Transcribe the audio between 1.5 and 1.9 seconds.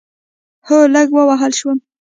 شوم